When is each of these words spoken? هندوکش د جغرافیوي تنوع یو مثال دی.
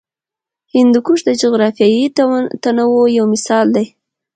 هندوکش 0.73 1.19
د 1.25 1.29
جغرافیوي 1.41 2.05
تنوع 2.63 3.05
یو 3.17 3.25
مثال 3.33 3.67
دی. 3.75 3.85